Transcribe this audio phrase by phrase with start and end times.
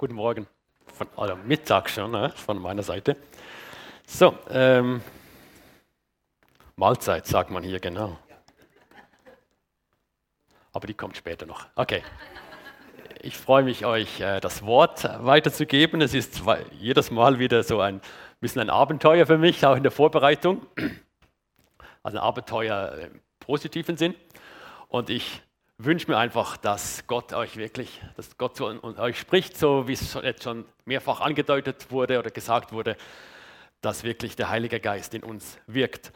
[0.00, 0.46] Guten Morgen.
[0.94, 3.16] Von, oder Mittag schon, ne, von meiner Seite.
[4.06, 5.02] So, ähm,
[6.76, 8.16] Mahlzeit sagt man hier genau.
[10.72, 11.66] Aber die kommt später noch.
[11.74, 12.04] Okay.
[13.22, 16.00] Ich freue mich, euch äh, das Wort weiterzugeben.
[16.00, 16.42] Es ist
[16.78, 18.00] jedes Mal wieder so ein
[18.38, 20.64] bisschen ein Abenteuer für mich, auch in der Vorbereitung.
[22.04, 24.14] Also ein Abenteuer im positiven Sinn.
[24.86, 25.42] Und ich
[25.78, 30.14] wünsche mir einfach, dass Gott euch wirklich, dass Gott zu euch spricht, so wie es
[30.14, 32.96] jetzt schon mehrfach angedeutet wurde oder gesagt wurde,
[33.80, 36.12] dass wirklich der Heilige Geist in uns wirkt.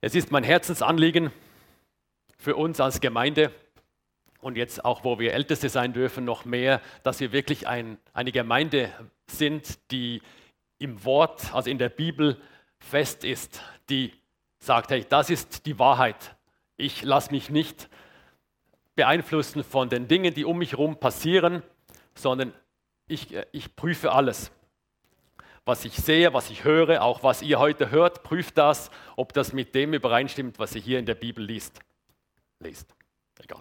[0.00, 1.30] Es ist mein Herzensanliegen
[2.38, 3.52] für uns als Gemeinde
[4.40, 8.32] und jetzt auch, wo wir Älteste sein dürfen, noch mehr, dass wir wirklich ein, eine
[8.32, 8.90] Gemeinde
[9.26, 10.22] sind, die
[10.78, 12.40] im Wort, also in der Bibel
[12.78, 13.60] fest ist,
[13.90, 14.12] die
[14.58, 16.36] sagt, hey, das ist die Wahrheit.
[16.78, 17.90] Ich lasse mich nicht
[18.96, 21.62] beeinflussen von den Dingen, die um mich herum passieren,
[22.14, 22.52] sondern
[23.06, 24.50] ich, äh, ich prüfe alles.
[25.64, 29.52] Was ich sehe, was ich höre, auch was ihr heute hört, prüft das, ob das
[29.52, 31.80] mit dem übereinstimmt, was ihr hier in der Bibel liest.
[32.60, 32.94] Lest.
[33.42, 33.58] Egal.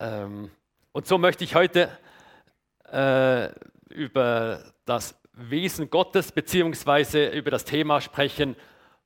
[0.00, 0.50] Ähm,
[0.92, 1.96] und so möchte ich heute
[2.90, 3.48] äh,
[3.88, 8.56] über das Wesen Gottes beziehungsweise über das Thema sprechen,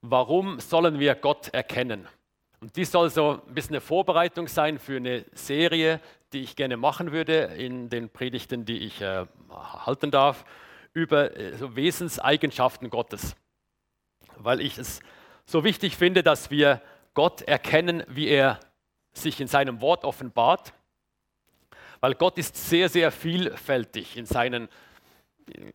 [0.00, 2.08] warum sollen wir Gott erkennen?
[2.60, 6.00] Und dies soll so ein bisschen eine Vorbereitung sein für eine Serie,
[6.32, 10.44] die ich gerne machen würde in den Predigten, die ich äh, halten darf,
[10.92, 13.36] über äh, so Wesenseigenschaften Gottes.
[14.36, 15.00] Weil ich es
[15.44, 16.80] so wichtig finde, dass wir
[17.14, 18.58] Gott erkennen, wie er
[19.12, 20.72] sich in seinem Wort offenbart.
[22.00, 24.68] Weil Gott ist sehr, sehr vielfältig in seinen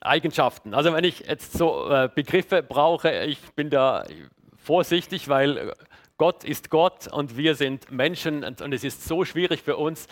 [0.01, 0.73] Eigenschaften.
[0.73, 4.05] Also wenn ich jetzt so äh, Begriffe brauche, ich bin da
[4.57, 5.73] vorsichtig, weil äh,
[6.17, 10.07] Gott ist Gott und wir sind Menschen und, und es ist so schwierig für uns,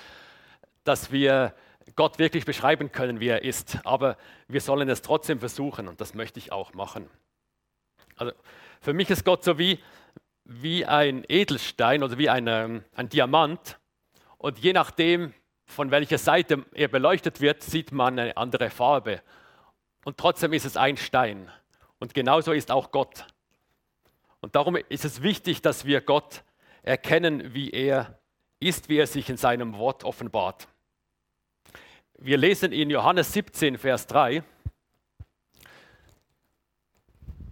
[0.83, 1.53] dass wir
[1.95, 3.80] Gott wirklich beschreiben können, wie er ist.
[3.83, 7.09] Aber wir sollen es trotzdem versuchen und das möchte ich auch machen.
[8.16, 8.33] Also
[8.81, 9.80] für mich ist Gott so wie,
[10.44, 13.79] wie ein Edelstein oder wie ein, ähm, ein Diamant.
[14.38, 15.34] Und je nachdem,
[15.66, 19.22] von welcher Seite er beleuchtet wird, sieht man eine andere Farbe.
[20.06, 21.52] Und trotzdem ist es ein Stein.
[22.00, 23.25] Und genauso ist auch Gott.
[24.41, 26.44] Und darum ist es wichtig, dass wir Gott
[26.81, 28.19] erkennen, wie er
[28.59, 30.67] ist, wie er sich in seinem Wort offenbart.
[32.17, 34.44] Wir lesen in Johannes 17, Vers 3.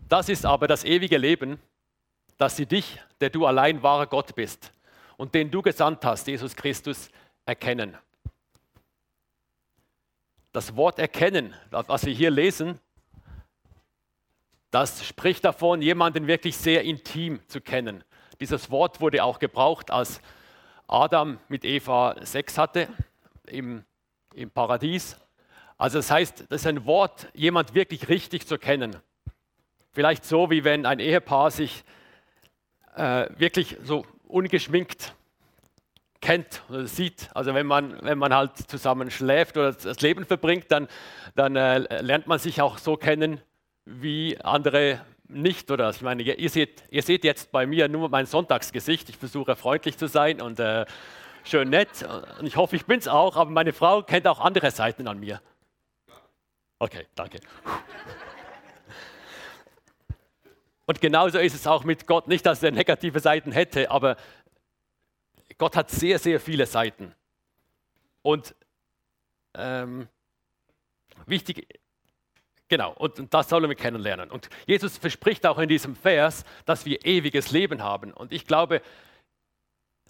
[0.10, 1.60] Das ist aber das ewige Leben,
[2.38, 4.72] dass sie dich, der du allein wahrer Gott bist
[5.18, 7.10] und den du gesandt hast, Jesus Christus,
[7.46, 7.98] erkennen.
[10.52, 12.80] Das Wort erkennen, was wir hier lesen,
[14.72, 18.04] das spricht davon, jemanden wirklich sehr intim zu kennen.
[18.40, 20.22] Dieses Wort wurde auch gebraucht, als
[20.88, 22.88] Adam mit Eva Sex hatte
[23.48, 23.84] im,
[24.34, 25.18] im Paradies.
[25.78, 28.96] Also das heißt, das ist ein Wort, jemand wirklich richtig zu kennen.
[29.92, 31.84] Vielleicht so, wie wenn ein Ehepaar sich
[32.96, 35.14] äh, wirklich so ungeschminkt
[36.22, 37.30] kennt oder sieht.
[37.34, 40.88] Also wenn man, wenn man halt zusammen schläft oder das Leben verbringt, dann,
[41.36, 43.42] dann äh, lernt man sich auch so kennen,
[43.88, 45.90] wie andere nicht, oder?
[45.90, 49.10] Ich meine, ihr seht, ihr seht jetzt bei mir nur mein Sonntagsgesicht.
[49.10, 50.86] Ich versuche freundlich zu sein und äh,
[51.44, 52.08] schön nett.
[52.40, 55.20] Und ich hoffe, ich bin es auch, aber meine Frau kennt auch andere Seiten an
[55.20, 55.42] mir.
[56.80, 57.40] Okay, danke.
[60.86, 62.28] Und genauso ist es auch mit Gott.
[62.28, 64.16] Nicht, dass er negative Seiten hätte, aber
[65.58, 67.14] Gott hat sehr, sehr viele Seiten.
[68.22, 68.56] Und
[69.56, 70.08] ähm,
[71.26, 71.68] wichtig
[72.70, 74.30] Genau, und, das sollen wir kennenlernen.
[74.30, 78.12] Und Jesus verspricht auch in diesem Vers, dass wir ewiges Leben haben.
[78.14, 78.82] Und ich glaube,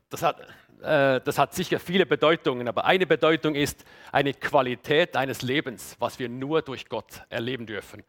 [0.09, 0.39] das hat,
[0.81, 6.17] äh, das hat sicher viele Bedeutungen, aber eine Bedeutung ist eine Qualität eines Lebens, was
[6.17, 8.03] wir nur durch Gott erleben dürfen.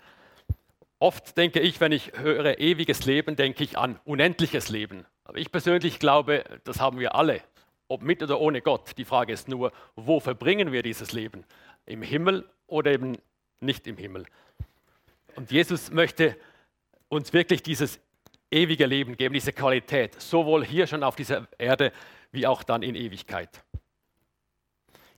[0.98, 5.06] Oft denke ich, wenn ich höre ewiges Leben, denke ich an unendliches Leben.
[5.24, 7.42] Aber ich persönlich glaube, das haben wir alle,
[7.86, 8.96] ob mit oder ohne Gott.
[8.96, 11.44] Die Frage ist nur, wo verbringen wir dieses Leben?
[11.86, 13.18] Im Himmel oder eben
[13.60, 14.26] nicht im Himmel.
[15.38, 16.36] Und Jesus möchte
[17.06, 18.00] uns wirklich dieses
[18.50, 21.92] ewige Leben geben, diese Qualität, sowohl hier schon auf dieser Erde
[22.32, 23.62] wie auch dann in Ewigkeit.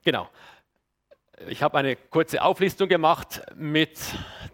[0.03, 0.29] Genau.
[1.47, 3.97] Ich habe eine kurze Auflistung gemacht mit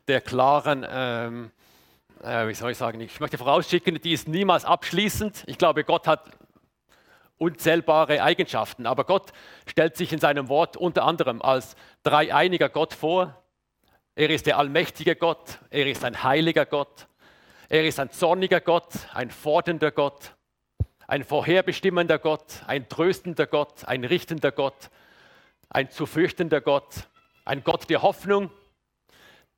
[0.07, 1.51] der klaren, ähm,
[2.23, 5.43] äh, wie soll ich sagen, ich möchte vorausschicken, die ist niemals abschließend.
[5.47, 6.31] Ich glaube, Gott hat
[7.37, 9.33] unzählbare Eigenschaften, aber Gott
[9.65, 13.43] stellt sich in seinem Wort unter anderem als dreieiniger Gott vor,
[14.17, 17.07] er ist der allmächtige Gott, er ist ein heiliger Gott,
[17.69, 20.31] er ist ein zorniger Gott, ein fordernder Gott,
[21.05, 24.89] ein vorherbestimmender Gott, ein tröstender Gott, ein richtender Gott,
[25.69, 27.07] ein zu fürchtender Gott,
[27.45, 28.49] ein Gott der Hoffnung,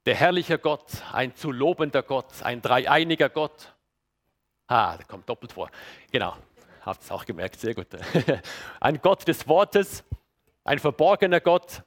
[0.05, 3.73] der herrliche Gott, ein zu lobender Gott, ein dreieiniger Gott.
[4.67, 5.71] Ah, der kommt doppelt vor.
[6.11, 6.35] Genau,
[6.81, 7.87] habt es auch gemerkt, sehr gut.
[8.81, 10.03] ein Gott des Wortes,
[10.65, 11.81] ein verborgener Gott,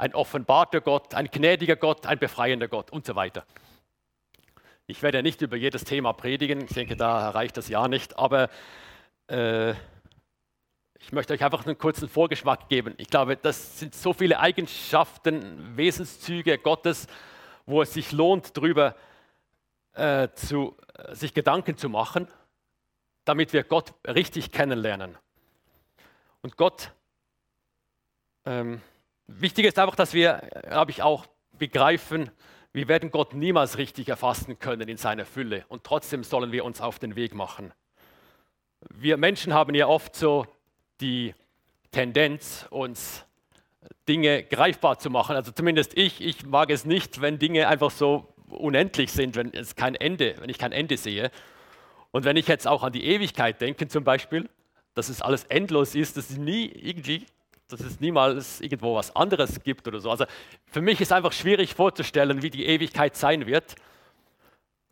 [0.00, 3.44] ein offenbarter Gott, ein gnädiger Gott, ein befreiender Gott und so weiter.
[4.86, 8.48] Ich werde nicht über jedes Thema predigen, ich denke, da reicht das Jahr nicht, aber
[9.26, 9.72] äh,
[10.98, 12.94] ich möchte euch einfach einen kurzen Vorgeschmack geben.
[12.96, 17.06] Ich glaube, das sind so viele Eigenschaften, Wesenszüge Gottes,
[17.66, 18.96] wo es sich lohnt, darüber
[19.92, 20.78] äh, zu,
[21.10, 22.26] sich Gedanken zu machen,
[23.26, 25.18] damit wir Gott richtig kennenlernen.
[26.40, 26.90] Und Gott,
[28.46, 28.80] ähm,
[29.38, 31.26] wichtig ist einfach, dass wir, glaube ich, auch
[31.58, 32.30] begreifen,
[32.72, 36.80] wir werden Gott niemals richtig erfassen können in seiner Fülle und trotzdem sollen wir uns
[36.80, 37.72] auf den Weg machen.
[38.88, 40.46] Wir Menschen haben ja oft so
[41.00, 41.34] die
[41.90, 43.24] Tendenz, uns
[44.08, 45.36] Dinge greifbar zu machen.
[45.36, 49.76] Also zumindest ich, ich mag es nicht, wenn Dinge einfach so unendlich sind, wenn es
[49.76, 51.30] kein Ende, wenn ich kein Ende sehe.
[52.10, 54.48] Und wenn ich jetzt auch an die Ewigkeit denke, zum Beispiel,
[54.94, 57.26] dass es alles endlos ist, dass es nie irgendwie,
[57.72, 60.10] dass es niemals irgendwo was anderes gibt oder so.
[60.10, 60.26] Also
[60.66, 63.74] für mich ist einfach schwierig vorzustellen, wie die Ewigkeit sein wird.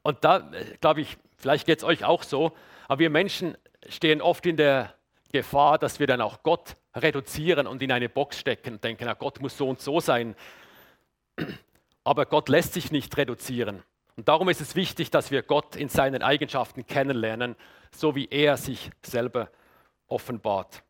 [0.02, 2.52] Und da glaube ich, vielleicht geht es euch auch so,
[2.86, 3.56] aber wir Menschen
[3.88, 4.94] stehen oft in der
[5.32, 9.14] Gefahr, dass wir dann auch Gott reduzieren und in eine Box stecken und denken, na,
[9.14, 10.34] Gott muss so und so sein.
[12.04, 13.82] Aber Gott lässt sich nicht reduzieren.
[14.16, 17.54] Und darum ist es wichtig, dass wir Gott in seinen Eigenschaften kennenlernen,
[17.92, 19.50] so wie er sich selber
[20.08, 20.82] offenbart.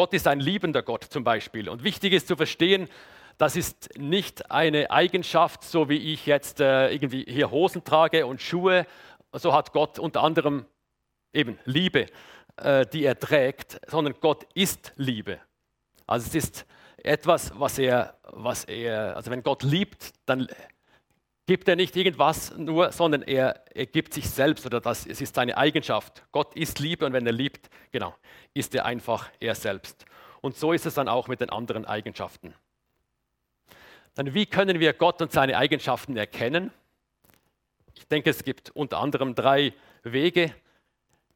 [0.00, 1.68] Gott ist ein liebender Gott zum Beispiel.
[1.68, 2.88] Und wichtig ist zu verstehen,
[3.36, 8.40] das ist nicht eine Eigenschaft, so wie ich jetzt äh, irgendwie hier Hosen trage und
[8.40, 8.86] Schuhe.
[9.34, 10.64] So hat Gott unter anderem
[11.34, 12.06] eben Liebe,
[12.56, 15.38] äh, die er trägt, sondern Gott ist Liebe.
[16.06, 16.66] Also es ist
[16.96, 20.48] etwas, was er, was er, also wenn Gott liebt, dann
[21.50, 25.34] gibt er nicht irgendwas nur, sondern er, er gibt sich selbst oder das, es ist
[25.34, 26.22] seine Eigenschaft.
[26.30, 28.14] Gott ist Liebe und wenn er liebt, genau,
[28.54, 30.04] ist er einfach er selbst.
[30.42, 32.54] Und so ist es dann auch mit den anderen Eigenschaften.
[34.14, 36.70] Dann wie können wir Gott und seine Eigenschaften erkennen?
[37.96, 39.72] Ich denke, es gibt unter anderem drei
[40.04, 40.54] Wege.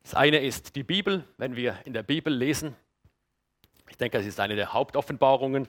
[0.04, 2.76] Das eine ist die Bibel, wenn wir in der Bibel lesen.
[3.90, 5.66] Ich denke, das ist eine der Hauptoffenbarungen.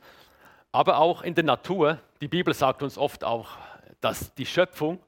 [0.72, 2.00] Aber auch in der Natur.
[2.22, 3.58] Die Bibel sagt uns oft auch,
[4.02, 5.00] dass die Schöpfung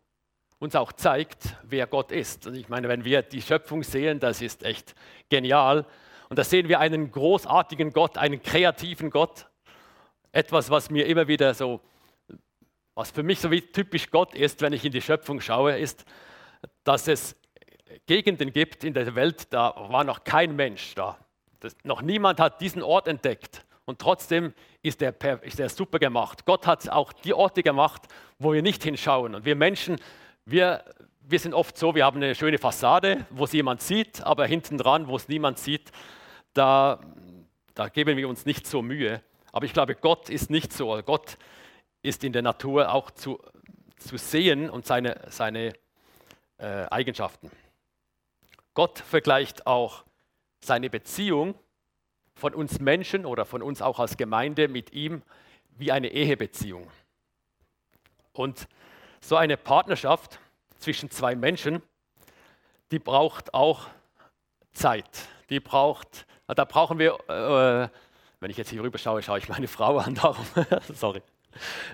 [0.60, 2.48] uns auch zeigt, wer Gott ist.
[2.48, 4.96] Und ich meine, wenn wir die Schöpfung sehen, das ist echt
[5.30, 5.86] genial.
[6.30, 9.48] Und da sehen wir einen großartigen Gott, einen kreativen Gott.
[10.32, 11.80] Etwas, was mir immer wieder so,
[12.96, 16.06] was für mich so wie typisch Gott ist, wenn ich in die Schöpfung schaue, ist,
[16.84, 17.36] dass es
[18.08, 21.18] Gegenden gibt in der Welt, da war noch kein Mensch da.
[21.60, 23.66] Das, noch niemand hat diesen Ort entdeckt.
[23.88, 26.46] Und trotzdem ist er, ist er super gemacht.
[26.46, 28.02] Gott hat auch die Orte gemacht,
[28.38, 29.34] wo wir nicht hinschauen.
[29.34, 29.96] Und wir Menschen,
[30.44, 30.84] wir,
[31.22, 34.78] wir sind oft so, wir haben eine schöne Fassade, wo es jemand sieht, aber hinten
[34.78, 35.92] dran, wo es niemand sieht,
[36.54, 37.00] da,
[37.76, 39.22] da geben wir uns nicht so Mühe.
[39.54, 41.02] Aber ich glaube, Gott ist nicht so.
[41.02, 41.38] Gott
[42.02, 43.42] ist in der Natur auch zu,
[43.96, 45.72] zu sehen und seine, seine
[46.58, 47.50] äh, Eigenschaften.
[48.74, 50.04] Gott vergleicht auch
[50.60, 51.56] seine Beziehung
[52.38, 55.24] von uns Menschen oder von uns auch als Gemeinde mit ihm
[55.78, 56.88] wie eine Ehebeziehung.
[58.32, 58.68] Und
[59.20, 60.40] so eine Partnerschaft
[60.78, 61.82] zwischen zwei Menschen,
[62.92, 63.88] die braucht auch
[64.72, 65.10] Zeit.
[65.50, 67.90] Die braucht, da brauchen wir, äh,
[68.40, 70.46] wenn ich jetzt hier rüber schaue, schaue ich meine Frau an, darum,
[70.94, 71.22] sorry.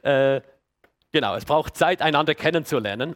[0.02, 0.42] Äh,
[1.12, 3.16] genau, es braucht Zeit, einander kennenzulernen.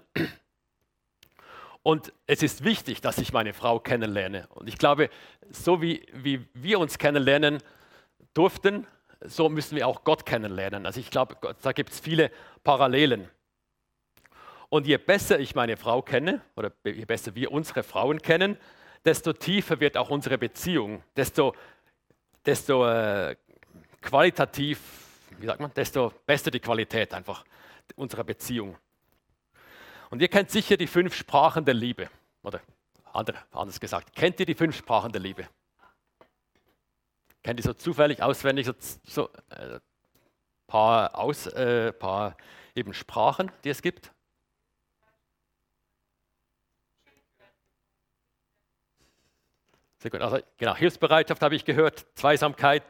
[1.87, 4.49] Und es ist wichtig, dass ich meine Frau kennenlerne.
[4.49, 5.09] Und ich glaube,
[5.49, 7.59] so wie, wie wir uns kennenlernen
[8.33, 8.85] durften,
[9.21, 10.85] so müssen wir auch Gott kennenlernen.
[10.85, 12.29] Also ich glaube, da gibt es viele
[12.65, 13.29] Parallelen.
[14.67, 18.57] Und je besser ich meine Frau kenne, oder je besser wir unsere Frauen kennen,
[19.05, 21.55] desto tiefer wird auch unsere Beziehung, desto,
[22.45, 23.37] desto äh,
[24.01, 24.81] qualitativ,
[25.39, 27.45] wie sagt man, desto besser die Qualität einfach
[27.95, 28.75] unserer Beziehung.
[30.09, 32.09] Und ihr kennt sicher die fünf Sprachen der Liebe.
[32.43, 32.61] Oder
[33.51, 35.47] anders gesagt, kennt ihr die fünf Sprachen der Liebe?
[37.43, 38.73] Kennt ihr so zufällig, auswendig so,
[39.03, 39.79] so äh,
[40.67, 42.35] paar, Aus, äh, paar
[42.75, 44.11] eben Sprachen, die es gibt?
[49.99, 50.21] Sehr gut.
[50.21, 52.83] Also, genau, Hilfsbereitschaft habe ich gehört, Zweisamkeit,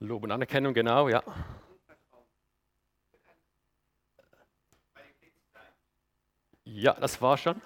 [0.00, 1.22] Lob und Anerkennung, genau, ja.
[6.74, 7.60] Ja, das war schon.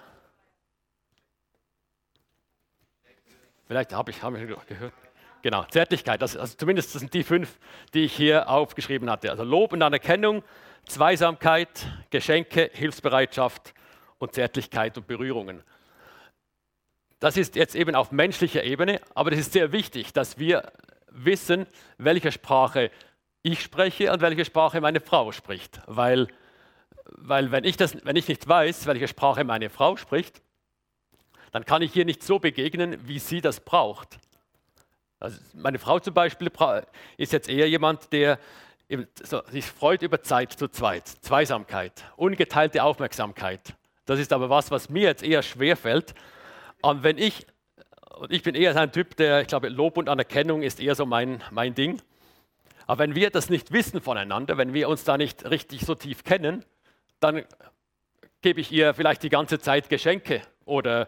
[3.67, 4.93] Vielleicht habe ich, hab ich gehört.
[5.41, 6.21] genau, Zärtlichkeit.
[6.21, 7.59] Das, also zumindest das sind die fünf,
[7.93, 9.29] die ich hier aufgeschrieben hatte.
[9.29, 10.43] Also Lob und Anerkennung,
[10.85, 13.73] Zweisamkeit, Geschenke, Hilfsbereitschaft
[14.19, 15.63] und Zärtlichkeit und Berührungen.
[17.19, 20.71] Das ist jetzt eben auf menschlicher Ebene, aber es ist sehr wichtig, dass wir
[21.09, 21.67] wissen,
[21.97, 22.89] welche Sprache
[23.41, 25.81] ich spreche und welche Sprache meine Frau spricht.
[25.87, 26.27] Weil,
[27.05, 30.41] weil wenn, ich das, wenn ich nicht weiß, welche Sprache meine Frau spricht,
[31.51, 34.19] dann kann ich ihr nicht so begegnen, wie sie das braucht.
[35.19, 36.51] Also meine Frau zum Beispiel
[37.17, 38.39] ist jetzt eher jemand, der
[39.49, 43.75] sich freut über Zeit zu zweit, Zweisamkeit, ungeteilte Aufmerksamkeit.
[44.05, 46.13] Das ist aber was, was mir jetzt eher schwer fällt.
[46.81, 47.45] Und wenn ich,
[48.17, 51.05] und ich bin eher ein Typ, der, ich glaube, Lob und Anerkennung ist eher so
[51.05, 52.01] mein, mein Ding.
[52.85, 56.23] Aber wenn wir das nicht wissen voneinander, wenn wir uns da nicht richtig so tief
[56.23, 56.65] kennen,
[57.23, 57.45] dann
[58.41, 61.07] gebe ich ihr vielleicht die ganze Zeit Geschenke oder,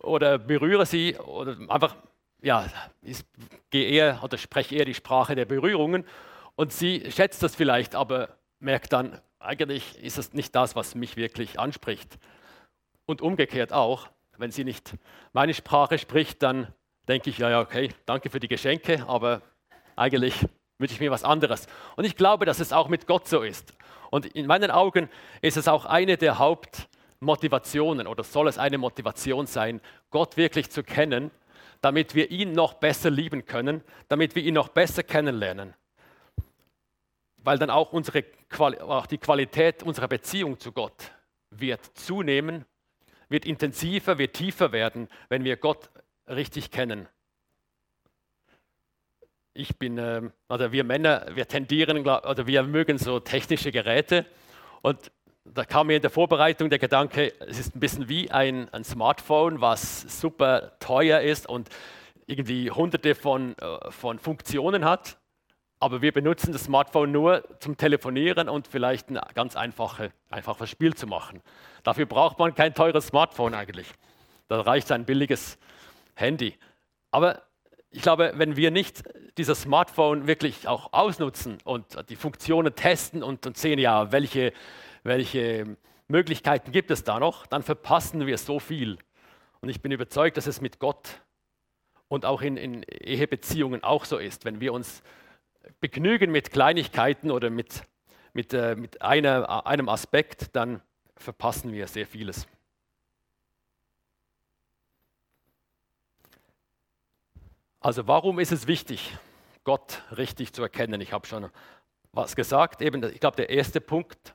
[0.00, 1.96] oder berühre sie oder einfach,
[2.42, 2.66] ja,
[3.02, 3.24] ich
[3.70, 6.04] gehe eher oder spreche eher die Sprache der Berührungen
[6.56, 11.16] und sie schätzt das vielleicht, aber merkt dann, eigentlich ist das nicht das, was mich
[11.16, 12.18] wirklich anspricht.
[13.06, 14.08] Und umgekehrt auch,
[14.38, 14.94] wenn sie nicht
[15.32, 16.68] meine Sprache spricht, dann
[17.08, 19.42] denke ich, ja, ja, okay, danke für die Geschenke, aber
[19.96, 20.34] eigentlich
[20.78, 21.66] wünsche ich mir was anderes.
[21.96, 23.74] Und ich glaube, dass es auch mit Gott so ist.
[24.14, 25.08] Und in meinen Augen
[25.42, 29.80] ist es auch eine der Hauptmotivationen oder soll es eine Motivation sein,
[30.10, 31.32] Gott wirklich zu kennen,
[31.80, 35.74] damit wir ihn noch besser lieben können, damit wir ihn noch besser kennenlernen
[37.44, 38.24] weil dann auch, unsere,
[38.58, 41.12] auch die Qualität unserer Beziehung zu Gott
[41.50, 42.64] wird zunehmen,
[43.28, 45.90] wird intensiver, wird tiefer werden, wenn wir Gott
[46.26, 47.06] richtig kennen.
[49.54, 54.26] Ich bin, ähm, also wir Männer, wir tendieren, oder wir mögen so technische Geräte
[54.82, 55.10] und
[55.44, 58.82] da kam mir in der Vorbereitung der Gedanke, es ist ein bisschen wie ein, ein
[58.82, 61.68] Smartphone, was super teuer ist und
[62.26, 65.18] irgendwie hunderte von, äh, von Funktionen hat
[65.84, 70.94] aber wir benutzen das Smartphone nur zum Telefonieren und vielleicht ein ganz einfache, einfaches Spiel
[70.94, 71.42] zu machen.
[71.82, 73.88] Dafür braucht man kein teures Smartphone eigentlich.
[74.48, 75.58] Da reicht ein billiges
[76.14, 76.54] Handy.
[77.10, 77.42] Aber
[77.94, 79.04] ich glaube, wenn wir nicht
[79.38, 84.52] dieses Smartphone wirklich auch ausnutzen und die Funktionen testen und, und sehen, ja, welche,
[85.04, 85.76] welche
[86.08, 88.98] Möglichkeiten gibt es da noch, dann verpassen wir so viel.
[89.60, 91.20] Und ich bin überzeugt, dass es mit Gott
[92.08, 94.44] und auch in, in Ehebeziehungen auch so ist.
[94.44, 95.04] Wenn wir uns
[95.80, 97.84] begnügen mit Kleinigkeiten oder mit,
[98.32, 100.82] mit, äh, mit einer, einem Aspekt, dann
[101.16, 102.48] verpassen wir sehr vieles.
[107.84, 109.14] Also warum ist es wichtig,
[109.62, 111.02] Gott richtig zu erkennen?
[111.02, 111.50] Ich habe schon
[112.12, 112.80] was gesagt.
[112.80, 114.34] Eben, ich glaube, der erste Punkt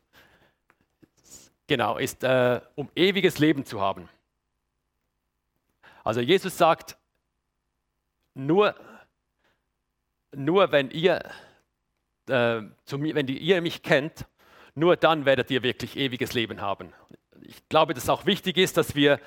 [1.65, 4.08] genau ist, äh, um ewiges Leben zu haben.
[6.03, 6.96] Also Jesus sagt,
[8.36, 8.75] nur
[10.32, 11.20] nur wenn ihr,
[12.27, 14.27] äh, zu mir, wenn ihr mich kennt,
[14.75, 16.94] nur dann werdet ihr wirklich ewiges Leben haben.
[17.41, 19.20] Ich glaube, dass es auch wichtig ist, dass wir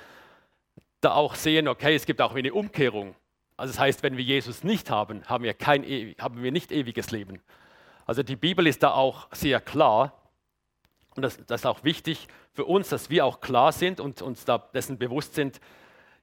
[1.01, 3.17] da auch sehen, okay, es gibt auch eine Umkehrung.
[3.55, 5.83] Also das heißt, wenn wir Jesus nicht haben, haben wir, kein,
[6.19, 7.41] haben wir nicht ewiges Leben.
[8.05, 10.13] Also die Bibel ist da auch sehr klar.
[11.15, 14.45] Und das, das ist auch wichtig für uns, dass wir auch klar sind und uns
[14.73, 15.59] dessen bewusst sind,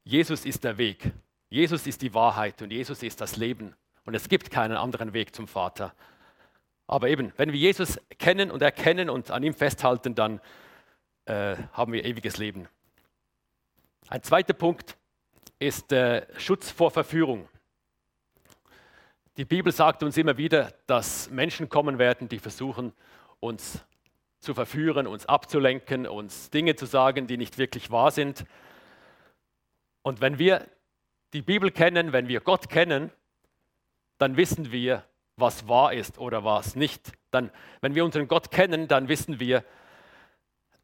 [0.04, 1.12] Jesus ist der Weg.
[1.49, 3.75] Jesus ist die Wahrheit und Jesus ist das Leben.
[4.04, 5.94] Und es gibt keinen anderen Weg zum Vater.
[6.87, 10.40] Aber eben, wenn wir Jesus kennen und erkennen und an ihm festhalten, dann
[11.26, 12.68] äh, haben wir ewiges Leben.
[14.08, 14.96] Ein zweiter Punkt
[15.61, 17.49] ist äh, Schutz vor Verführung.
[19.37, 22.93] Die Bibel sagt uns immer wieder, dass Menschen kommen werden, die versuchen,
[23.40, 23.85] uns
[24.40, 28.47] zu verführen, uns abzulenken, uns Dinge zu sagen, die nicht wirklich wahr sind.
[30.02, 30.67] Und wenn wir
[31.35, 33.12] die Bibel kennen, wenn wir Gott kennen,
[34.17, 35.05] dann wissen wir,
[35.37, 37.12] was wahr ist oder was nicht.
[37.31, 37.50] Dann,
[37.83, 39.62] wenn wir unseren Gott kennen, dann wissen wir,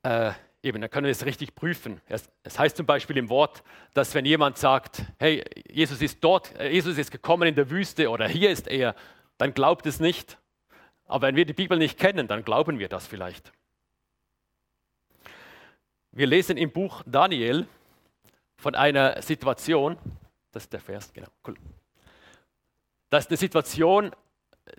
[0.03, 2.01] äh, eben, dann können wir es richtig prüfen.
[2.09, 3.63] Es, heißt zum Beispiel im Wort,
[3.95, 8.11] dass wenn jemand sagt, hey, Jesus ist dort, äh, Jesus ist gekommen in der Wüste
[8.11, 8.95] oder hier ist er,
[9.39, 10.39] dann glaubt es nicht.
[11.07, 13.53] Aber wenn wir die Bibel nicht kennen, dann glauben wir das vielleicht.
[16.11, 17.67] Wir lesen im Buch Daniel
[18.57, 19.99] von einer Situation,
[20.51, 21.57] das ist der Vers, genau, cool.
[23.11, 24.11] Das ist eine Situation,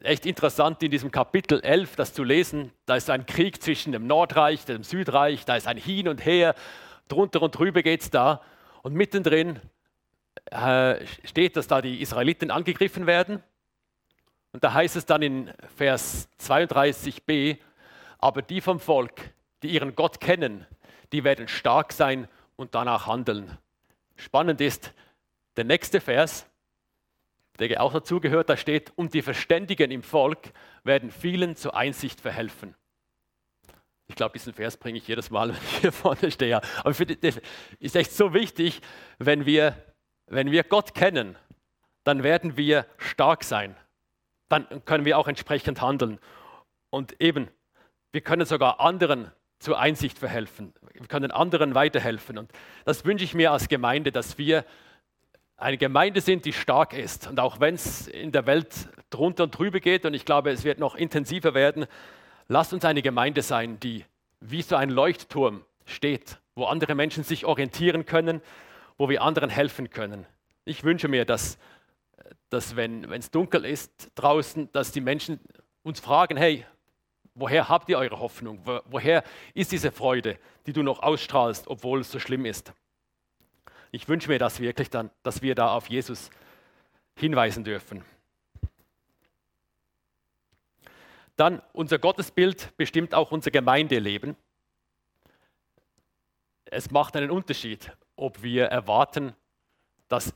[0.04, 2.72] echt interessant in diesem Kapitel 11, das zu lesen.
[2.86, 6.56] Da ist ein Krieg zwischen dem Nordreich, dem Südreich, da ist ein Hin und Her,
[7.08, 8.42] drunter und drüber geht es da.
[8.84, 9.60] Und mittendrin
[10.52, 13.42] äh, steht, dass da die Israeliten angegriffen werden.
[14.54, 17.58] Und da heißt es dann in Vers 32b,
[18.20, 20.66] aber die vom Volk, die ihren Gott kennen,
[21.12, 23.58] die werden stark sein und danach handeln.
[24.16, 24.94] Spannend ist
[25.56, 26.46] der nächste Vers,
[27.60, 30.52] der auch dazugehört, da steht, und die Verständigen im Volk
[30.84, 32.76] werden vielen zur Einsicht verhelfen.
[34.08, 36.62] Ich glaube, diesen Vers bringe ich jedes Mal, wenn ich hier vorne stehe.
[36.80, 37.40] Aber für die, das
[37.80, 38.82] ist echt so wichtig,
[39.20, 39.76] wenn wir,
[40.28, 41.36] wenn wir Gott kennen,
[42.04, 43.76] dann werden wir stark sein.
[44.50, 46.20] Dann können wir auch entsprechend handeln.
[46.90, 47.50] Und eben,
[48.14, 50.74] wir können sogar anderen zur Einsicht verhelfen.
[50.94, 52.38] Wir können anderen weiterhelfen.
[52.38, 52.52] Und
[52.86, 54.64] das wünsche ich mir als Gemeinde, dass wir
[55.58, 57.28] eine Gemeinde sind, die stark ist.
[57.28, 60.64] Und auch wenn es in der Welt drunter und drüber geht, und ich glaube, es
[60.64, 61.88] wird noch intensiver werden,
[62.48, 64.06] lasst uns eine Gemeinde sein, die
[64.40, 68.42] wie so ein Leuchtturm steht, wo andere Menschen sich orientieren können,
[68.98, 70.26] wo wir anderen helfen können.
[70.64, 71.58] Ich wünsche mir, dass,
[72.50, 75.40] dass wenn es dunkel ist draußen, dass die Menschen
[75.82, 76.66] uns fragen, hey,
[77.34, 78.62] woher habt ihr eure Hoffnung?
[78.86, 79.24] woher
[79.54, 80.38] ist diese Freude,
[80.68, 82.74] die du noch ausstrahlst, obwohl es so schlimm ist?
[83.92, 86.30] Ich wünsche mir das wirklich dann, dass wir da auf Jesus
[87.16, 88.04] hinweisen dürfen.
[91.36, 94.36] Dann unser Gottesbild bestimmt auch unser Gemeindeleben.
[96.66, 99.34] Es macht einen Unterschied, ob wir erwarten,
[100.08, 100.34] dass,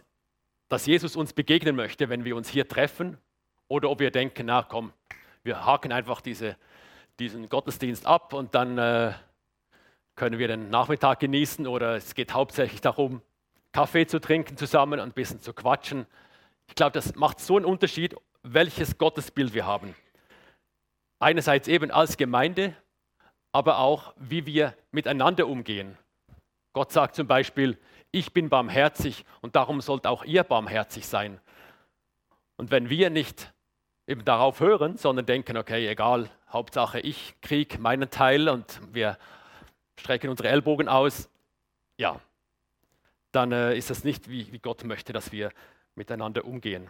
[0.70, 3.18] dass Jesus uns begegnen möchte, wenn wir uns hier treffen,
[3.68, 4.92] oder ob wir denken, na komm,
[5.44, 6.58] wir haken einfach diese,
[7.20, 9.14] diesen Gottesdienst ab und dann äh,
[10.16, 13.22] können wir den Nachmittag genießen oder es geht hauptsächlich darum,
[13.72, 16.06] Kaffee zu trinken zusammen und ein bisschen zu quatschen.
[16.68, 19.96] Ich glaube, das macht so einen Unterschied, welches Gottesbild wir haben.
[21.20, 22.76] Einerseits eben als Gemeinde,
[23.52, 25.98] aber auch, wie wir miteinander umgehen.
[26.74, 27.78] Gott sagt zum Beispiel,
[28.12, 31.40] ich bin barmherzig und darum sollt auch ihr barmherzig sein.
[32.58, 33.54] Und wenn wir nicht
[34.08, 39.18] eben darauf hören, sondern denken, okay, egal, Hauptsache ich kriege meinen Teil und wir
[39.98, 41.30] strecken unsere Ellbogen aus,
[41.98, 42.20] ja,
[43.32, 45.52] dann äh, ist das nicht, wie, wie Gott möchte, dass wir
[45.96, 46.90] miteinander umgehen.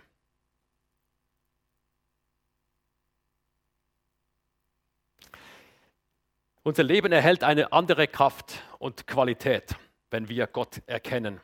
[6.64, 9.76] Unser Leben erhält eine andere Kraft und Qualität,
[10.12, 11.42] wenn wir Gott erkennen.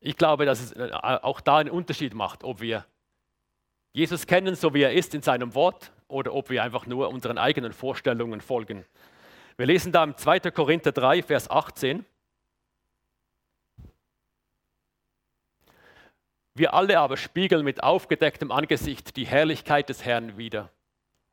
[0.00, 2.84] Ich glaube, dass es äh, auch da einen Unterschied macht, ob wir
[3.92, 7.38] Jesus kennen, so wie er ist in seinem Wort, oder ob wir einfach nur unseren
[7.38, 8.84] eigenen Vorstellungen folgen.
[9.56, 10.40] Wir lesen da im 2.
[10.50, 12.04] Korinther 3, Vers 18.
[16.58, 20.70] Wir alle aber spiegeln mit aufgedecktem Angesicht die Herrlichkeit des Herrn wider.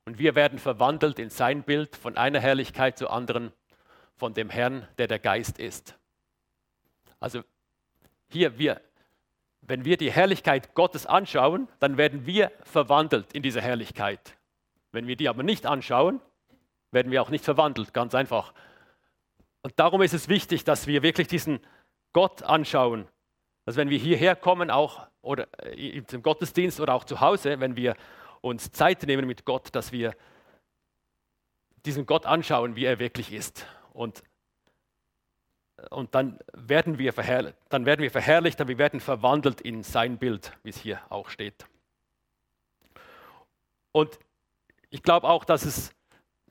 [0.05, 3.51] Und wir werden verwandelt in sein Bild von einer Herrlichkeit zur anderen,
[4.17, 5.97] von dem Herrn, der der Geist ist.
[7.19, 7.41] Also
[8.29, 8.81] hier, wir,
[9.61, 14.37] wenn wir die Herrlichkeit Gottes anschauen, dann werden wir verwandelt in diese Herrlichkeit.
[14.91, 16.21] Wenn wir die aber nicht anschauen,
[16.91, 18.53] werden wir auch nicht verwandelt, ganz einfach.
[19.63, 21.61] Und darum ist es wichtig, dass wir wirklich diesen
[22.13, 23.07] Gott anschauen.
[23.65, 27.75] Dass wenn wir hierher kommen, auch oder äh, im Gottesdienst oder auch zu Hause, wenn
[27.75, 27.95] wir
[28.41, 30.15] uns Zeit nehmen mit Gott, dass wir
[31.85, 33.65] diesen Gott anschauen, wie er wirklich ist.
[33.93, 34.23] Und,
[35.89, 37.13] und dann, werden wir
[37.69, 41.29] dann werden wir verherrlicht, dann wir werden verwandelt in sein Bild, wie es hier auch
[41.29, 41.65] steht.
[43.91, 44.19] Und
[44.89, 45.91] ich glaube auch, dass es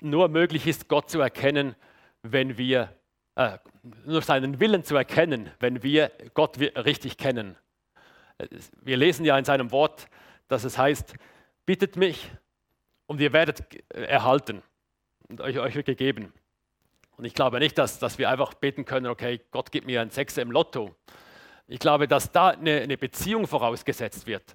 [0.00, 1.76] nur möglich ist, Gott zu erkennen,
[2.22, 2.94] wenn wir,
[3.36, 3.58] äh,
[4.04, 7.56] nur seinen Willen zu erkennen, wenn wir Gott richtig kennen.
[8.82, 10.08] Wir lesen ja in seinem Wort,
[10.48, 11.14] dass es heißt,
[11.66, 12.30] bittet mich
[13.06, 14.62] und ihr werdet erhalten
[15.28, 16.32] und euch, euch wird gegeben.
[17.16, 20.10] Und ich glaube nicht, dass, dass wir einfach beten können, okay, Gott gibt mir ein
[20.10, 20.94] Sechser im Lotto.
[21.68, 24.52] Ich glaube, dass da eine, eine Beziehung vorausgesetzt wird.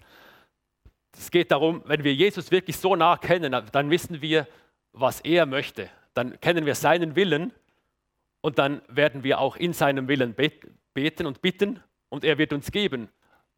[1.18, 4.48] Es geht darum, wenn wir Jesus wirklich so nah kennen, dann wissen wir,
[4.92, 5.90] was er möchte.
[6.14, 7.54] Dann kennen wir seinen Willen
[8.42, 12.72] und dann werden wir auch in seinem Willen beten und bitten und er wird uns
[12.72, 13.10] geben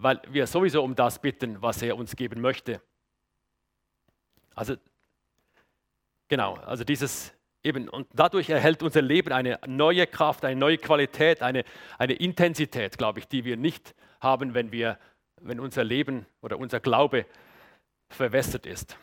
[0.02, 2.82] weil wir sowieso um das bitten, was er uns geben möchte.
[4.56, 4.76] Also,
[6.28, 7.34] genau, also dieses
[7.64, 11.64] eben, und dadurch erhält unser Leben eine neue Kraft, eine neue Qualität, eine,
[12.00, 14.98] eine Intensität, glaube ich, die wir nicht haben, wenn, wir,
[15.40, 17.26] wenn unser Leben oder unser Glaube
[18.10, 18.98] verwässert ist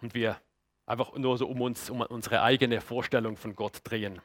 [0.00, 0.40] und wir
[0.86, 4.20] einfach nur so um uns, um unsere eigene Vorstellung von Gott drehen.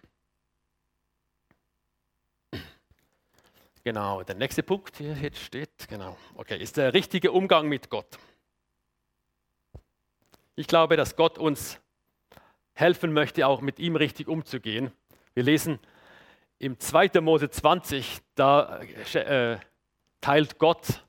[3.83, 8.19] Genau, der nächste Punkt hier jetzt steht, genau, okay, ist der richtige Umgang mit Gott.
[10.55, 11.79] Ich glaube, dass Gott uns
[12.73, 14.91] helfen möchte, auch mit ihm richtig umzugehen.
[15.33, 15.79] Wir lesen
[16.59, 17.21] im 2.
[17.21, 18.81] Mose 20, da
[19.15, 19.57] äh,
[20.19, 21.03] teilt Gott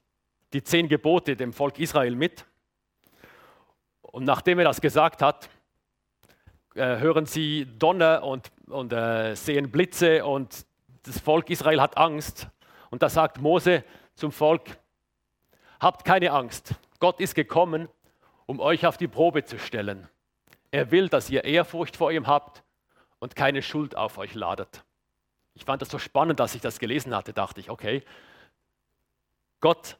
[0.55, 2.47] die zehn Gebote dem Volk Israel mit.
[4.01, 5.51] Und nachdem er das gesagt hat,
[6.75, 10.65] äh, hören sie Donner und, und äh, sehen Blitze und
[11.03, 12.49] das Volk Israel hat Angst
[12.93, 14.77] und da sagt Mose zum Volk,
[15.81, 16.75] habt keine Angst.
[17.01, 17.89] Gott ist gekommen,
[18.45, 20.07] um euch auf die Probe zu stellen.
[20.71, 22.63] Er will, dass ihr Ehrfurcht vor ihm habt
[23.19, 24.85] und keine Schuld auf euch ladet.
[25.55, 28.03] Ich fand das so spannend, dass ich das gelesen hatte, dachte ich, okay,
[29.61, 29.97] Gott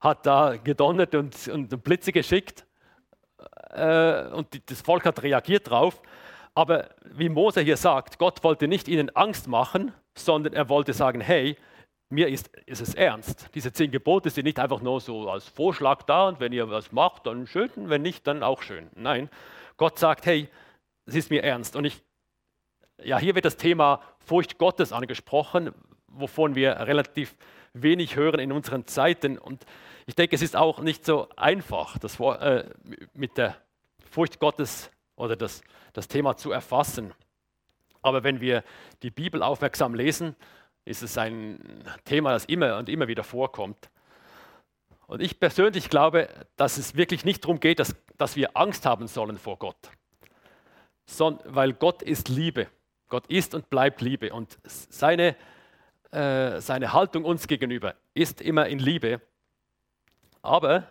[0.00, 2.64] hat da gedonnert und, und Blitze geschickt
[3.68, 6.00] äh, und die, das Volk hat reagiert drauf.
[6.54, 11.20] Aber wie Mose hier sagt, Gott wollte nicht ihnen Angst machen, sondern er wollte sagen,
[11.20, 11.58] hey,
[12.14, 13.50] mir ist, ist es ernst.
[13.54, 16.92] Diese zehn Gebote sind nicht einfach nur so als Vorschlag da und wenn ihr was
[16.92, 18.88] macht, dann schön, wenn nicht, dann auch schön.
[18.94, 19.28] Nein,
[19.76, 20.48] Gott sagt, hey,
[21.06, 21.76] es ist mir ernst.
[21.76, 22.02] Und ich,
[23.02, 25.72] ja, hier wird das Thema Furcht Gottes angesprochen,
[26.06, 27.36] wovon wir relativ
[27.72, 29.36] wenig hören in unseren Zeiten.
[29.36, 29.66] Und
[30.06, 32.64] ich denke, es ist auch nicht so einfach, das äh,
[33.12, 33.56] mit der
[34.10, 37.12] Furcht Gottes oder das, das Thema zu erfassen.
[38.02, 38.62] Aber wenn wir
[39.02, 40.36] die Bibel aufmerksam lesen,
[40.84, 41.58] ist es ein
[42.04, 43.90] Thema, das immer und immer wieder vorkommt.
[45.06, 49.06] Und ich persönlich glaube, dass es wirklich nicht darum geht, dass, dass wir Angst haben
[49.06, 49.90] sollen vor Gott,
[51.06, 52.68] sondern weil Gott ist Liebe.
[53.08, 54.32] Gott ist und bleibt Liebe.
[54.32, 55.36] Und seine,
[56.10, 59.20] äh, seine Haltung uns gegenüber ist immer in Liebe.
[60.42, 60.90] Aber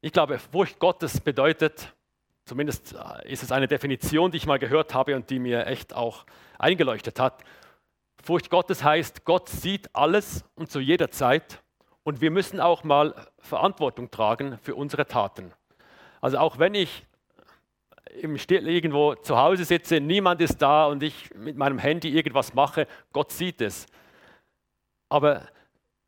[0.00, 1.92] ich glaube, Furcht Gottes bedeutet,
[2.44, 5.94] zumindest äh, ist es eine Definition, die ich mal gehört habe und die mir echt
[5.94, 6.24] auch
[6.58, 7.44] eingeleuchtet hat.
[8.22, 11.60] Furcht Gottes heißt, Gott sieht alles und zu jeder Zeit
[12.04, 15.52] und wir müssen auch mal Verantwortung tragen für unsere Taten.
[16.20, 17.04] Also auch wenn ich
[18.20, 22.54] im Still irgendwo zu Hause sitze, niemand ist da und ich mit meinem Handy irgendwas
[22.54, 23.86] mache, Gott sieht es.
[25.08, 25.48] Aber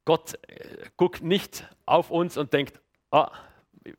[0.04, 3.30] Gott äh, guckt nicht auf uns und denkt, ah,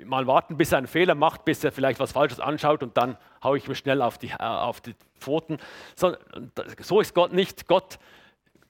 [0.04, 3.18] mal warten, bis er einen Fehler macht, bis er vielleicht was Falsches anschaut und dann
[3.44, 5.60] haue ich mir schnell auf die, äh, auf die Pfoten.
[5.96, 6.16] So,
[6.80, 7.68] so ist Gott nicht.
[7.68, 8.00] Gott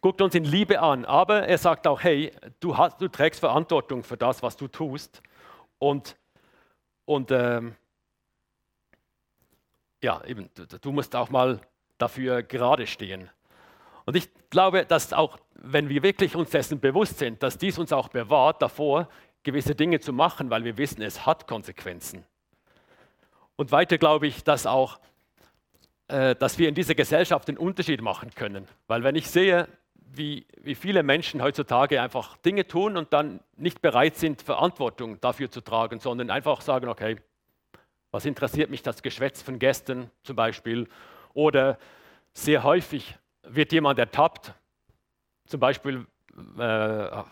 [0.02, 4.04] guckt uns in Liebe an, aber er sagt auch, hey, du, hast, du trägst Verantwortung
[4.04, 5.22] für das, was du tust.
[5.80, 6.18] Und,
[7.06, 7.76] und ähm,
[10.04, 11.60] ja, eben, du, du musst auch mal
[11.98, 13.30] dafür gerade stehen.
[14.06, 17.92] Und ich glaube, dass auch, wenn wir wirklich uns dessen bewusst sind, dass dies uns
[17.92, 19.10] auch bewahrt davor,
[19.46, 22.26] gewisse Dinge zu machen, weil wir wissen, es hat Konsequenzen.
[23.56, 25.00] Und weiter glaube ich, dass auch,
[26.10, 28.68] äh, dass wir in dieser Gesellschaft einen Unterschied machen können.
[28.88, 33.82] Weil wenn ich sehe, wie, wie viele Menschen heutzutage einfach Dinge tun und dann nicht
[33.82, 37.18] bereit sind, Verantwortung dafür zu tragen, sondern einfach sagen, okay,
[38.12, 40.88] was interessiert mich das Geschwätz von gestern zum Beispiel?
[41.34, 41.78] Oder
[42.34, 44.54] sehr häufig wird jemand ertappt,
[45.46, 46.06] zum Beispiel
[46.58, 47.24] äh,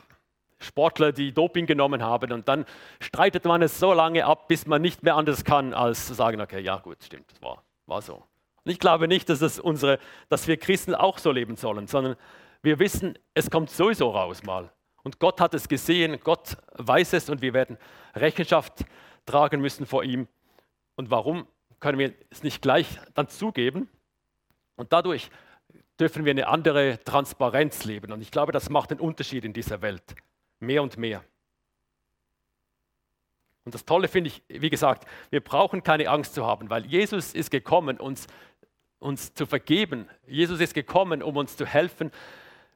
[0.63, 2.31] Sportler, die Doping genommen haben.
[2.31, 2.65] Und dann
[2.99, 6.41] streitet man es so lange ab, bis man nicht mehr anders kann, als zu sagen,
[6.41, 8.23] okay, ja gut, stimmt, war, war so.
[8.65, 9.99] Und ich glaube nicht, dass, es unsere,
[10.29, 12.15] dass wir Christen auch so leben sollen, sondern
[12.61, 14.71] wir wissen, es kommt sowieso raus mal.
[15.03, 17.77] Und Gott hat es gesehen, Gott weiß es und wir werden
[18.15, 18.85] Rechenschaft
[19.25, 20.27] tragen müssen vor ihm.
[20.95, 21.45] Und warum
[21.81, 23.89] können wir es nicht gleich dann zugeben?
[24.75, 25.29] Und dadurch
[25.99, 28.13] dürfen wir eine andere Transparenz leben.
[28.13, 30.15] Und ich glaube, das macht einen Unterschied in dieser Welt
[30.63, 31.23] mehr und mehr.
[33.65, 37.33] Und das Tolle finde ich, wie gesagt, wir brauchen keine Angst zu haben, weil Jesus
[37.33, 38.27] ist gekommen, uns,
[38.99, 40.09] uns zu vergeben.
[40.27, 42.11] Jesus ist gekommen, um uns zu helfen,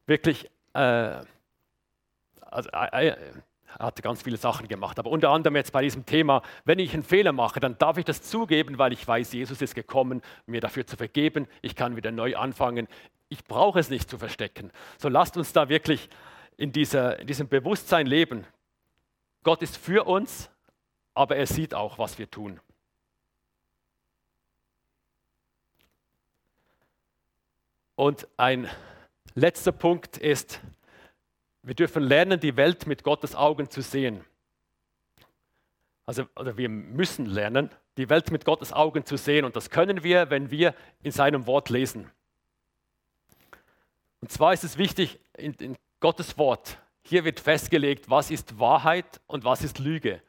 [0.06, 1.21] wirklich, äh,
[2.41, 3.15] also, äh, äh
[3.78, 6.93] er hat ganz viele Sachen gemacht, aber unter anderem jetzt bei diesem Thema, wenn ich
[6.93, 10.62] einen Fehler mache, dann darf ich das zugeben, weil ich weiß, Jesus ist gekommen, mir
[10.62, 11.47] dafür zu vergeben.
[11.62, 12.88] Ich kann wieder neu anfangen.
[13.30, 14.71] Ich brauche es nicht zu verstecken.
[14.97, 16.10] So lasst uns da wirklich
[16.58, 18.46] in, dieser, in diesem Bewusstsein leben.
[19.43, 20.50] Gott ist für uns,
[21.13, 22.60] aber er sieht auch, was wir tun.
[27.96, 28.70] Und ein
[29.34, 30.60] letzter Punkt ist,
[31.63, 34.24] wir dürfen lernen, die Welt mit Gottes Augen zu sehen.
[36.06, 39.46] Also, oder wir müssen lernen, die Welt mit Gottes Augen zu sehen.
[39.46, 42.10] Und das können wir, wenn wir in seinem Wort lesen.
[44.22, 46.77] Und zwar ist es wichtig, in, in Gottes Wort.
[47.03, 50.21] Hier wird festgelegt, was ist Wahrheit und was ist Lüge.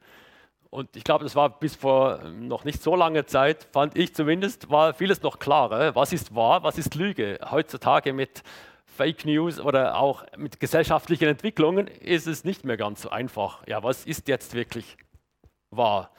[0.71, 4.69] Und ich glaube, das war bis vor noch nicht so langer Zeit, fand ich zumindest,
[4.69, 5.95] war vieles noch klarer.
[5.95, 7.39] Was ist wahr, was ist Lüge?
[7.49, 8.43] Heutzutage mit
[8.85, 13.65] Fake News oder auch mit gesellschaftlichen Entwicklungen ist es nicht mehr ganz so einfach.
[13.67, 14.97] Ja, was ist jetzt wirklich
[15.69, 16.11] wahr?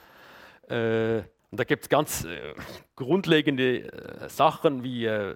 [0.69, 2.53] Äh, und da gibt es ganz äh,
[2.95, 5.35] grundlegende äh, Sachen wie äh,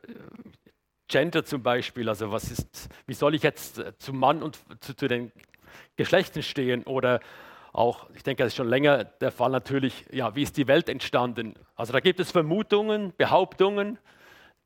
[1.08, 4.96] Gender zum Beispiel, also was ist, wie soll ich jetzt äh, zum Mann und zu,
[4.96, 5.32] zu, den
[5.96, 7.20] Geschlechtern stehen oder
[7.74, 10.90] auch, ich denke, das ist schon länger der Fall natürlich, ja, wie ist die Welt
[10.90, 11.56] entstanden?
[11.76, 14.00] Also da gibt es Vermutungen, Behauptungen,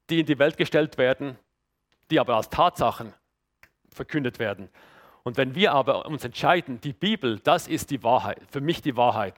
[0.10, 1.38] die in die Welt gestellt werden,
[2.12, 3.13] die aber als Tatsachen
[3.91, 4.69] verkündet werden.
[5.23, 8.95] Und wenn wir aber uns entscheiden, die Bibel, das ist die Wahrheit, für mich die
[8.95, 9.36] Wahrheit,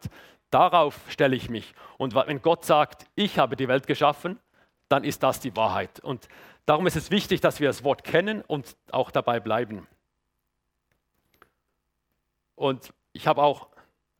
[0.51, 1.73] darauf stelle ich mich.
[1.97, 4.39] Und wenn Gott sagt, ich habe die Welt geschaffen,
[4.91, 5.99] dann ist das die Wahrheit.
[5.99, 6.27] Und
[6.65, 9.87] darum ist es wichtig, dass wir das Wort kennen und auch dabei bleiben.
[12.55, 13.69] Und ich habe auch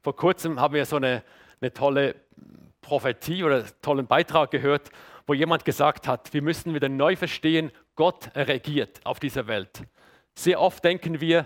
[0.01, 1.23] vor kurzem haben wir so eine,
[1.60, 2.15] eine tolle
[2.81, 4.89] Prophetie oder tollen Beitrag gehört,
[5.27, 9.84] wo jemand gesagt hat, wir müssen wieder neu verstehen, Gott regiert auf dieser Welt.
[10.34, 11.45] Sehr oft denken wir,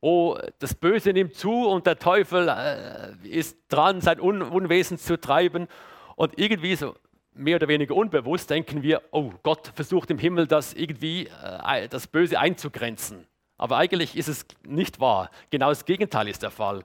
[0.00, 5.20] oh, das Böse nimmt zu und der Teufel äh, ist dran, sein Un Unwesen zu
[5.20, 5.68] treiben.
[6.16, 6.94] Und irgendwie so
[7.32, 11.28] mehr oder weniger unbewusst denken wir, oh, Gott versucht im Himmel das irgendwie,
[11.64, 13.26] äh, das Böse einzugrenzen.
[13.56, 15.30] Aber eigentlich ist es nicht wahr.
[15.50, 16.82] Genau das Gegenteil ist der Fall.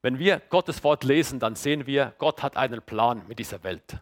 [0.00, 3.98] Wenn wir Gottes Wort lesen, dann sehen wir, Gott hat einen Plan mit dieser Welt.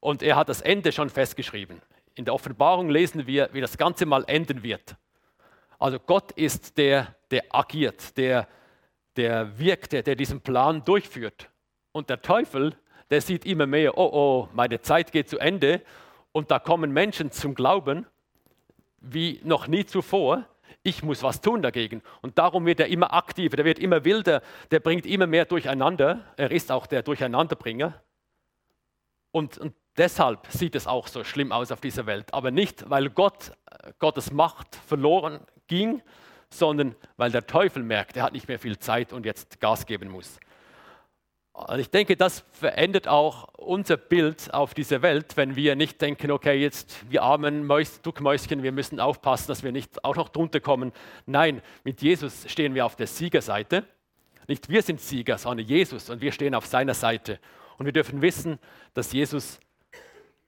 [0.00, 1.82] Und er hat das Ende schon festgeschrieben.
[2.14, 4.96] In der Offenbarung lesen wir, wie das Ganze mal enden wird.
[5.78, 8.48] Also Gott ist der, der agiert, der,
[9.16, 11.50] der wirkt, der, der diesen Plan durchführt.
[11.92, 12.76] Und der Teufel,
[13.10, 15.82] der sieht immer mehr, oh oh, meine Zeit geht zu Ende.
[16.32, 18.06] Und da kommen Menschen zum Glauben
[19.00, 20.44] wie noch nie zuvor.
[20.82, 22.02] Ich muss was tun dagegen.
[22.22, 26.24] Und darum wird er immer aktiver, der wird immer wilder, der bringt immer mehr durcheinander.
[26.36, 28.02] Er ist auch der Durcheinanderbringer.
[29.30, 32.32] Und, und deshalb sieht es auch so schlimm aus auf dieser Welt.
[32.32, 33.52] Aber nicht, weil Gott,
[33.98, 36.02] Gottes Macht verloren ging,
[36.50, 40.08] sondern weil der Teufel merkt, er hat nicht mehr viel Zeit und jetzt Gas geben
[40.08, 40.38] muss.
[41.54, 46.32] Und ich denke, das verändert auch unser Bild auf diese Welt, wenn wir nicht denken,
[46.32, 50.58] okay, jetzt wir armen Mäus, Duckmäuschen, wir müssen aufpassen, dass wir nicht auch noch drunter
[50.58, 50.92] kommen.
[51.26, 53.84] Nein, mit Jesus stehen wir auf der Siegerseite.
[54.48, 57.38] Nicht wir sind Sieger, sondern Jesus und wir stehen auf seiner Seite.
[57.78, 58.58] Und wir dürfen wissen,
[58.92, 59.60] dass Jesus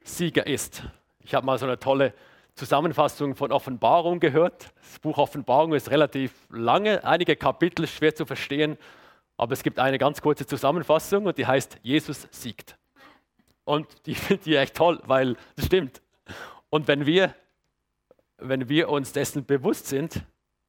[0.03, 0.83] Sieger ist.
[1.21, 2.15] Ich habe mal so eine tolle
[2.57, 4.73] Zusammenfassung von Offenbarung gehört.
[4.83, 8.77] Das Buch Offenbarung ist relativ lange, einige Kapitel schwer zu verstehen,
[9.37, 12.77] aber es gibt eine ganz kurze Zusammenfassung und die heißt Jesus siegt.
[13.65, 16.03] Und die finde ich echt toll, weil das stimmt.
[16.71, 17.35] Und wenn wir,
[18.39, 20.23] wenn wir uns dessen bewusst sind,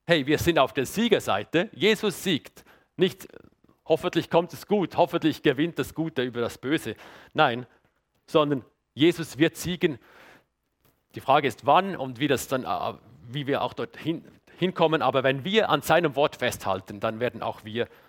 [0.05, 2.63] hey, wir sind auf der Siegerseite, Jesus siegt.
[2.95, 3.27] Nicht
[3.85, 6.95] hoffentlich kommt es gut, hoffentlich gewinnt das Gute über das Böse.
[7.33, 7.65] Nein,
[8.25, 9.99] sondern Jesus wird siegen
[11.17, 12.93] die Frage ist, wann und wie, das dann, äh,
[13.27, 14.23] wie wir auch dorthin
[14.57, 15.01] hinkommen.
[15.01, 18.06] Aber wenn wir an seinem Wort festhalten, dann werden auch wir siegen.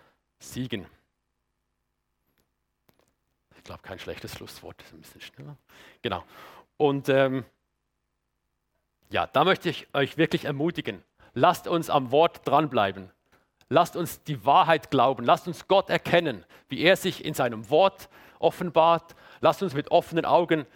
[3.57, 5.57] Ich glaube, kein schlechtes Schlusswort, ist ein bisschen schneller.
[6.03, 6.25] Genau.
[6.77, 7.45] Und ähm,
[9.11, 11.03] ja, da möchte ich euch wirklich ermutigen.
[11.35, 13.11] Lasst uns am Wort dranbleiben.
[13.69, 15.25] Lasst uns die Wahrheit glauben.
[15.25, 19.15] Lasst uns Gott erkennen, wie er sich in seinem Wort offenbart.
[19.41, 20.67] Lasst uns mit offenen Augen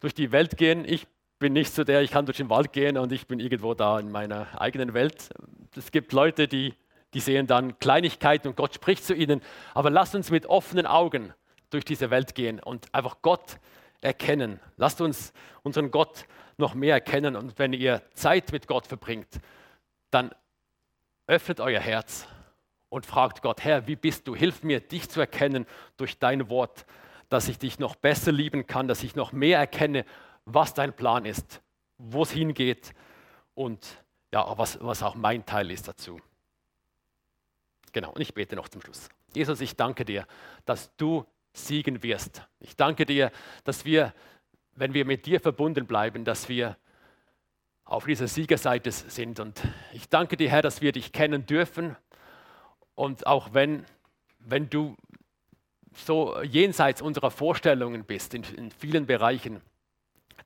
[0.00, 0.84] durch die Welt gehen.
[0.86, 1.06] Ich
[1.38, 3.98] bin nicht so der, ich kann durch den Wald gehen und ich bin irgendwo da
[3.98, 5.30] in meiner eigenen Welt.
[5.76, 6.74] Es gibt Leute, die,
[7.14, 9.40] die sehen dann Kleinigkeiten und Gott spricht zu ihnen.
[9.74, 11.32] Aber lasst uns mit offenen Augen
[11.70, 13.58] durch diese Welt gehen und einfach Gott
[14.00, 14.60] erkennen.
[14.76, 17.36] Lasst uns unseren Gott noch mehr erkennen.
[17.36, 19.40] Und wenn ihr Zeit mit Gott verbringt,
[20.10, 20.30] dann
[21.26, 22.26] öffnet euer Herz
[22.88, 24.34] und fragt Gott, Herr, wie bist du?
[24.34, 25.66] Hilf mir, dich zu erkennen
[25.96, 26.86] durch dein Wort,
[27.28, 30.04] dass ich dich noch besser lieben kann, dass ich noch mehr erkenne,
[30.44, 31.60] was dein Plan ist,
[31.98, 32.94] wo es hingeht
[33.54, 33.86] und
[34.32, 36.20] ja, was, was auch mein Teil ist dazu.
[37.98, 39.08] Genau, und ich bete noch zum Schluss.
[39.34, 40.24] Jesus, ich danke dir,
[40.64, 42.42] dass du siegen wirst.
[42.60, 43.32] Ich danke dir,
[43.64, 44.14] dass wir,
[44.76, 46.76] wenn wir mit dir verbunden bleiben, dass wir
[47.84, 49.40] auf dieser Siegerseite sind.
[49.40, 49.60] Und
[49.92, 51.96] ich danke dir, Herr, dass wir dich kennen dürfen.
[52.94, 53.84] Und auch wenn,
[54.38, 54.96] wenn du
[55.92, 59.60] so jenseits unserer Vorstellungen bist in, in vielen Bereichen,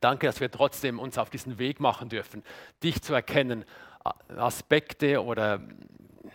[0.01, 2.43] Danke, dass wir trotzdem uns auf diesen Weg machen dürfen,
[2.83, 3.65] dich zu erkennen,
[4.37, 5.61] Aspekte oder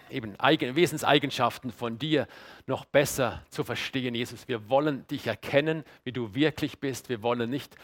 [0.09, 2.27] eben Wesenseigenschaften von dir
[2.65, 4.47] noch besser zu verstehen, Jesus.
[4.47, 7.09] Wir wollen dich erkennen, wie du wirklich bist.
[7.09, 7.75] Wir wollen nicht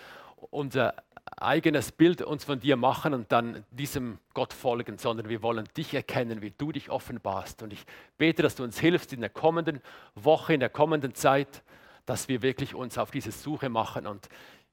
[0.52, 0.96] unser
[1.38, 5.94] eigenes Bild uns von dir machen und dann diesem Gott folgen, sondern wir wollen dich
[5.94, 7.64] erkennen, wie du dich offenbarst.
[7.64, 7.86] Und ich
[8.18, 9.82] bete, dass du uns hilfst in der kommenden
[10.16, 11.64] Woche, in der kommenden Zeit,
[12.06, 14.28] dass wir wirklich uns auf diese Suche machen und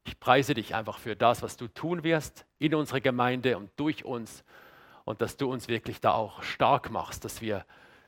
[0.04, 4.04] ich preise dich einfach für das, was du tun wirst in unserer Gemeinde und durch
[4.04, 4.44] uns
[5.10, 7.66] und dass du uns wirklich da auch stark machst, dass wir,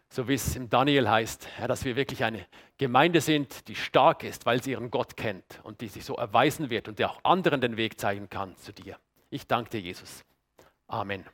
[0.08, 2.46] so wie es im Daniel heißt, ja, dass wir wirklich eine
[2.78, 6.70] Gemeinde sind, die stark ist, weil sie ihren Gott kennt und die sich so erweisen
[6.70, 8.96] wird und der auch anderen den Weg zeigen kann zu dir.
[9.30, 10.24] Ich danke dir, Jesus.
[10.86, 11.24] Amen.